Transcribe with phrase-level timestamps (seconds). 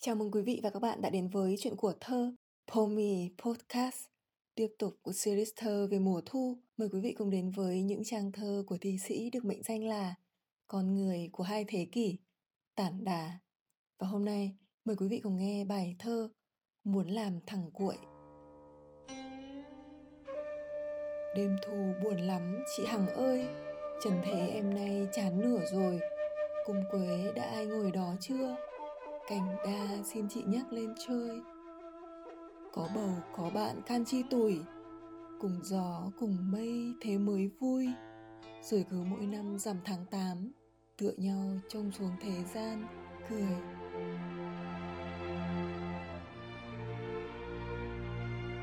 [0.00, 2.32] Chào mừng quý vị và các bạn đã đến với chuyện của thơ
[2.72, 4.06] Pomi Podcast,
[4.54, 6.58] tiếp tục của series thơ về mùa thu.
[6.76, 9.84] Mời quý vị cùng đến với những trang thơ của thi sĩ được mệnh danh
[9.84, 10.14] là
[10.66, 12.18] Con người của hai thế kỷ,
[12.74, 13.38] Tản Đà.
[13.98, 16.28] Và hôm nay, mời quý vị cùng nghe bài thơ
[16.84, 17.96] Muốn làm thẳng cuội.
[21.36, 23.46] Đêm thu buồn lắm, chị Hằng ơi,
[24.04, 26.00] trần thế em nay chán nửa rồi,
[26.66, 28.56] cung quế đã ai ngồi đó chưa?
[29.28, 31.40] Cảnh đa xin chị nhắc lên chơi.
[32.72, 34.60] Có bầu, có bạn can chi tuổi
[35.40, 37.88] Cùng gió, cùng mây, thế mới vui.
[38.62, 40.52] Rồi cứ mỗi năm rằm tháng 8
[40.96, 42.86] Tựa nhau trông xuống thế gian,
[43.28, 43.56] Cười.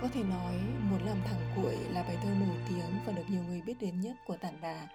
[0.01, 0.53] Có thể nói
[0.89, 4.01] Muốn làm thẳng cuội là bài thơ nổi tiếng và được nhiều người biết đến
[4.01, 4.87] nhất của Tản Đà.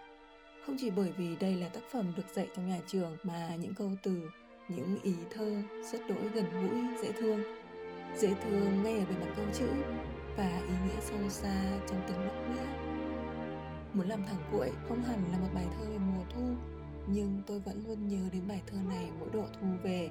[0.66, 3.74] Không chỉ bởi vì đây là tác phẩm được dạy trong nhà trường mà những
[3.74, 4.30] câu từ
[4.76, 7.40] những ý thơ rất đỗi gần gũi, dễ thương.
[8.16, 9.68] Dễ thương ngay ở bề mặt câu chữ
[10.36, 12.66] và ý nghĩa sâu xa trong từng lúc nghĩa.
[13.92, 16.42] Muốn làm thẳng cuội không hẳn là một bài thơ về mùa thu,
[17.06, 20.10] nhưng tôi vẫn luôn nhớ đến bài thơ này mỗi độ thu về,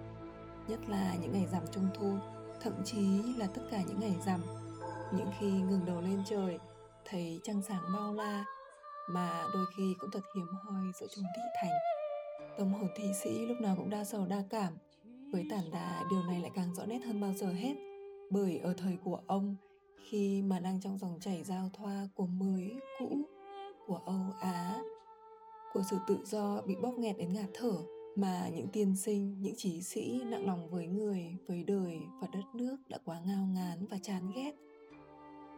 [0.68, 2.18] nhất là những ngày rằm trung thu,
[2.62, 4.42] thậm chí là tất cả những ngày rằm.
[5.14, 6.60] Những khi ngừng đầu lên trời,
[7.06, 8.46] thấy trăng sáng bao la,
[9.10, 11.99] mà đôi khi cũng thật hiếm hoi giữa chốn thị thành.
[12.58, 14.74] Tâm hồn thi sĩ lúc nào cũng đa sầu đa cảm.
[15.32, 17.76] Với tản đà, điều này lại càng rõ nét hơn bao giờ hết.
[18.30, 19.56] Bởi ở thời của ông,
[20.10, 23.18] khi mà đang trong dòng chảy giao thoa của mới, cũ,
[23.88, 24.82] của Âu Á,
[25.74, 27.72] của sự tự do bị bóp nghẹt đến ngạt thở,
[28.16, 32.44] mà những tiên sinh, những trí sĩ nặng lòng với người, với đời và đất
[32.54, 34.54] nước đã quá ngao ngán và chán ghét.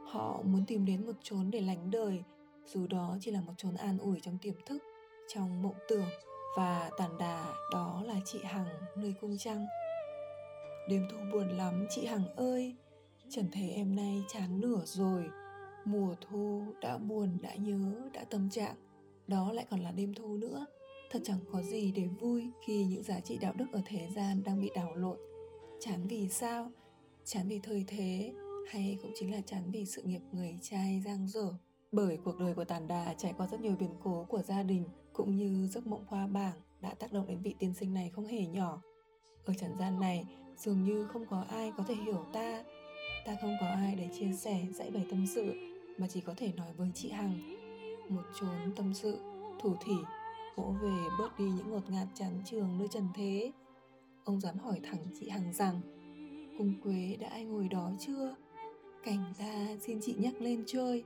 [0.06, 2.24] Họ muốn tìm đến một chốn để lánh đời,
[2.66, 4.84] dù đó chỉ là một chốn an ủi trong tiềm thức,
[5.28, 6.08] trong mộng tưởng
[6.56, 9.66] và tàn đà đó là chị Hằng nơi cung trăng.
[10.90, 12.76] Đêm thu buồn lắm chị Hằng ơi,
[13.30, 15.24] chẳng thấy em nay chán nửa rồi.
[15.86, 18.76] Mùa thu đã buồn đã nhớ đã tâm trạng,
[19.28, 20.66] đó lại còn là đêm thu nữa.
[21.12, 24.44] Thật chẳng có gì để vui khi những giá trị đạo đức ở thế gian
[24.44, 25.18] đang bị đảo lộn.
[25.80, 26.72] Chán vì sao?
[27.26, 28.34] Chán vì thời thế
[28.70, 31.54] hay cũng chính là chán vì sự nghiệp người trai giang dở.
[31.92, 34.84] Bởi cuộc đời của Tàn Đà trải qua rất nhiều biến cố của gia đình
[35.14, 38.26] cũng như giấc mộng hoa bảng đã tác động đến vị tiên sinh này không
[38.26, 38.82] hề nhỏ.
[39.46, 40.26] Ở trần gian này,
[40.58, 42.64] dường như không có ai có thể hiểu ta.
[43.26, 45.54] Ta không có ai để chia sẻ, dạy bày tâm sự,
[45.98, 47.58] mà chỉ có thể nói với chị Hằng.
[48.10, 49.18] Một chốn tâm sự,
[49.62, 49.96] thủ thỉ,
[50.56, 53.52] vỗ về bớt đi những ngột ngạt chán trường nơi trần thế.
[54.24, 55.82] Ông dám hỏi thẳng chị Hằng rằng,
[56.58, 58.36] cung quế đã ai ngồi đó chưa?
[59.04, 61.04] Cảnh ta xin chị nhắc lên chơi.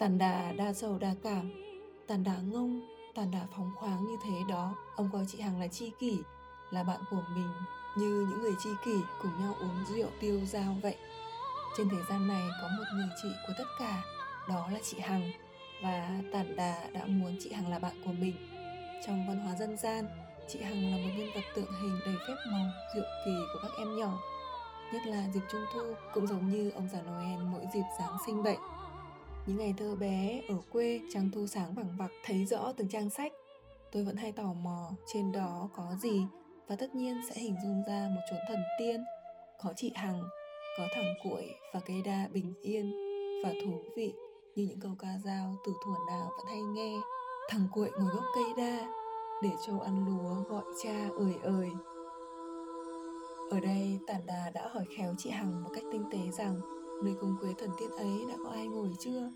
[0.00, 1.50] Tàn đà đa sầu đa cảm.
[2.06, 2.80] Tàn đà ngông,
[3.14, 4.74] tàn đà phóng khoáng như thế đó.
[4.96, 6.18] Ông coi chị Hằng là chi kỷ
[6.70, 7.50] Là bạn của mình
[7.98, 10.96] Như những người chi kỷ cùng nhau uống rượu tiêu dao vậy.
[11.76, 14.02] Trên thế gian này có một người chị của tất cả
[14.48, 15.30] Đó là chị Hằng.
[15.82, 18.34] Và tàn đà đã muốn chị Hằng là bạn của mình.
[19.06, 20.06] Trong văn hóa dân gian
[20.48, 23.70] Chị Hằng là một nhân vật tượng hình đầy phép màu, diệu kỳ của các
[23.78, 24.18] em nhỏ.
[24.92, 25.80] Nhất là dịp trung thu
[26.14, 28.56] cũng giống như ông già Noel mỗi dịp Giáng sinh vậy
[29.50, 33.10] những ngày thơ bé ở quê trăng thu sáng vẳng vặc thấy rõ từng trang
[33.10, 33.32] sách.
[33.92, 36.22] Tôi vẫn hay tò mò trên đó có gì
[36.68, 39.04] và tất nhiên sẽ hình dung ra một chốn thần tiên,
[39.62, 40.22] có chị hằng,
[40.78, 42.92] có thằng cuội và cây đa bình yên
[43.44, 44.12] và thú vị
[44.54, 47.00] như những câu ca dao từ thuở nào vẫn hay nghe.
[47.48, 48.92] Thằng cuội ngồi gốc cây đa
[49.42, 51.70] để trâu ăn lúa gọi cha ơi ơi.
[53.50, 57.14] Ở đây tản đà đã hỏi khéo chị hằng một cách tinh tế rằng Nơi
[57.20, 59.30] cung quế thần tiên ấy đã có ai ngồi chưa?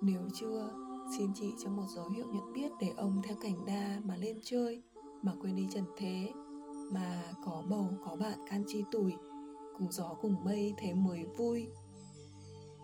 [0.00, 0.70] Nếu chưa,
[1.18, 4.38] xin chị cho một dấu hiệu nhận biết để ông theo cảnh đa mà lên
[4.42, 4.82] chơi,
[5.22, 6.28] mà quên đi trần thế,
[6.92, 9.12] mà có bầu có bạn can chi tuổi,
[9.78, 11.66] cùng gió cùng mây thế mới vui.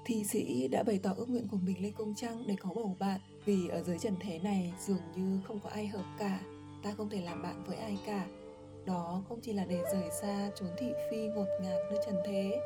[0.05, 2.97] Thi sĩ đã bày tỏ ước nguyện của mình lên công trăng để có bầu
[2.99, 6.41] bạn vì ở dưới trần thế này dường như không có ai hợp cả,
[6.83, 8.27] ta không thể làm bạn với ai cả.
[8.87, 12.60] Đó không chỉ là để rời xa chốn thị phi ngột ngạt nơi trần thế,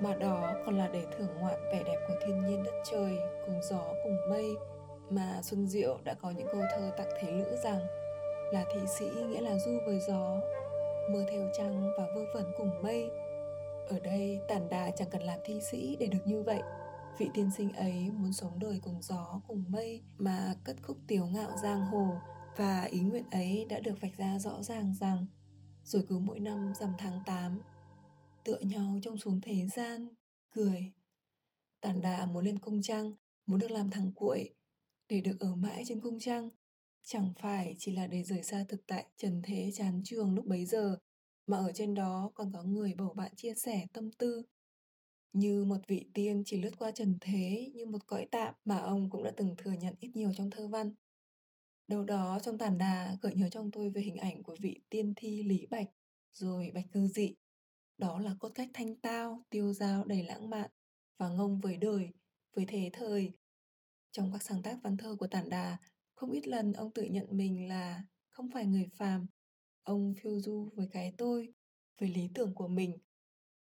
[0.00, 3.60] mà đó còn là để thưởng ngoạn vẻ đẹp của thiên nhiên đất trời, cùng
[3.70, 4.54] gió, cùng mây,
[5.10, 7.80] mà Xuân Diệu đã có những câu thơ tặng thế lữ rằng
[8.52, 10.40] là thị sĩ nghĩa là du với gió,
[11.10, 13.10] mưa theo trăng và vơ vẩn cùng mây.
[13.88, 16.60] Ở đây tản đà chẳng cần làm thi sĩ để được như vậy.
[17.18, 21.26] Vị tiên sinh ấy muốn sống đời cùng gió, cùng mây mà cất khúc tiếu
[21.26, 22.16] ngạo giang hồ
[22.56, 25.26] và ý nguyện ấy đã được vạch ra rõ ràng rằng
[25.84, 27.60] rồi cứ mỗi năm rằm tháng 8
[28.48, 30.08] tựa nhau trong xuống thế gian,
[30.50, 30.92] cười.
[31.80, 33.12] Tản đà muốn lên cung trăng,
[33.46, 34.54] muốn được làm thằng cuội,
[35.08, 36.50] để được ở mãi trên cung trăng.
[37.02, 40.66] Chẳng phải chỉ là để rời xa thực tại trần thế chán trường lúc bấy
[40.66, 40.98] giờ,
[41.46, 44.42] mà ở trên đó còn có người bầu bạn chia sẻ tâm tư.
[45.32, 49.10] Như một vị tiên chỉ lướt qua trần thế như một cõi tạm mà ông
[49.10, 50.94] cũng đã từng thừa nhận ít nhiều trong thơ văn.
[51.88, 55.12] Đâu đó trong tàn đà gợi nhớ trong tôi về hình ảnh của vị tiên
[55.16, 55.88] thi Lý Bạch,
[56.32, 57.34] rồi Bạch Cư Dị.
[57.98, 60.70] Đó là cốt cách thanh tao, tiêu dao đầy lãng mạn
[61.18, 62.10] và ngông với đời,
[62.54, 63.32] với thế thời.
[64.12, 65.76] Trong các sáng tác văn thơ của tản đà,
[66.14, 69.26] không ít lần ông tự nhận mình là không phải người phàm.
[69.82, 71.54] Ông phiêu du với cái tôi,
[72.00, 72.98] với lý tưởng của mình.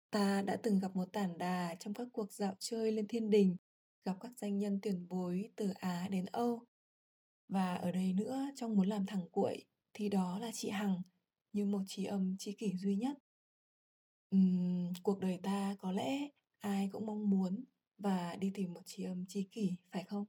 [0.10, 3.56] Ta đã từng gặp một tản đà trong các cuộc dạo chơi lên thiên đình,
[4.06, 6.66] gặp các danh nhân tuyển bối từ Á đến Âu.
[7.48, 11.02] Và ở đây nữa, trong muốn làm thẳng cuội, thì đó là chị Hằng,
[11.54, 13.18] như một trí âm tri kỷ duy nhất.
[14.36, 16.30] Uhm, cuộc đời ta có lẽ
[16.60, 17.64] ai cũng mong muốn
[17.98, 20.26] và đi tìm một tri âm tri kỷ, phải không?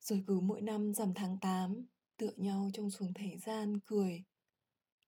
[0.00, 1.86] Rồi cứ mỗi năm rằm tháng 8,
[2.16, 4.24] tựa nhau trong xuồng thời gian cười.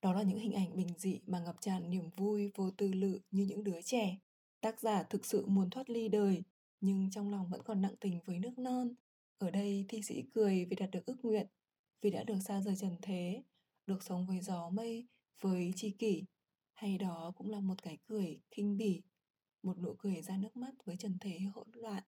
[0.02, 3.20] Đó là những hình ảnh bình dị mà ngập tràn niềm vui vô tư lự
[3.30, 4.18] như những đứa trẻ.
[4.60, 6.42] Tác giả thực sự muốn thoát ly đời,
[6.80, 8.94] nhưng trong lòng vẫn còn nặng tình với nước non.
[9.38, 11.46] Ở đây thi sĩ cười vì đạt được ước nguyện,
[12.02, 13.42] vì đã được xa rời trần thế,
[13.86, 15.06] được sống với gió mây,
[15.40, 16.24] với tri kỷ.
[16.78, 19.02] Hay đó cũng là một cái cười khinh bỉ,
[19.62, 22.02] một nụ cười ra nước mắt với trần thế hỗn loạn.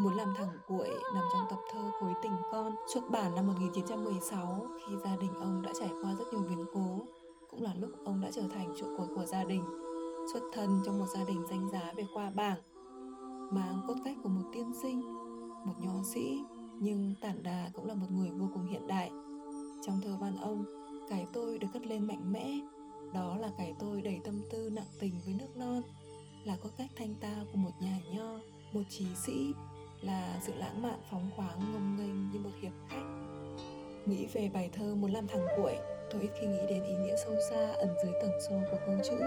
[0.00, 4.66] Muốn làm thẳng cuội nằm trong tập thơ Khối tình con xuất bản năm 1916
[4.78, 7.06] khi gia đình ông đã trải qua rất nhiều biến cố.
[7.50, 9.64] Cũng là lúc ông đã trở thành trụ cột của gia đình,
[10.32, 12.58] xuất thân trong một gia đình danh giá về qua bảng,
[13.52, 15.00] mang cốt cách của một tiên sinh,
[15.66, 16.38] một nho sĩ,
[16.80, 19.10] nhưng tản đà cũng là một người vô cùng hiện đại.
[19.82, 20.64] Trong thơ văn ông,
[21.08, 22.60] cái tôi được cất lên mạnh mẽ,
[23.14, 25.82] đó là cái tôi đầy tâm tư nặng tình với nước non,
[26.44, 28.38] là có cách thanh tao của một nhà nho,
[28.72, 29.52] một trí sĩ
[30.02, 33.06] là sự lãng mạn phóng khoáng ngông nghênh như một hiệp khách.
[34.06, 35.76] Nghĩ về bài thơ muốn làm thằng cuội
[36.10, 38.96] tôi ít khi nghĩ đến ý nghĩa sâu xa ẩn dưới tầng sâu của câu
[39.04, 39.18] chữ.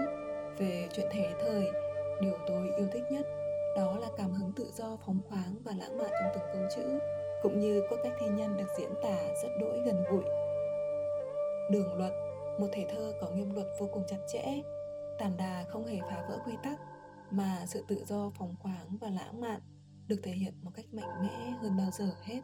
[0.58, 1.66] Về chuyện thế thời
[2.20, 3.26] điều tôi yêu thích nhất
[3.76, 6.98] đó là cảm hứng tự do phóng khoáng và lãng mạn trong từng câu chữ
[7.42, 10.24] cũng như có cách thi nhân được diễn tả rất đỗi gần gũi.
[11.70, 12.12] Đường luật
[12.58, 14.62] một thể thơ có nghiêm luật vô cùng chặt chẽ
[15.18, 16.80] tản đà không hề phá vỡ quy tắc,
[17.30, 19.60] mà sự tự do phóng khoáng và lãng mạn
[20.08, 22.40] được thể hiện một cách mạnh mẽ hơn bao giờ hết.